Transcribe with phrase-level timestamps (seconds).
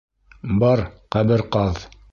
[0.63, 0.83] Бар,
[1.17, 1.87] ҡәбер ҡаҙ!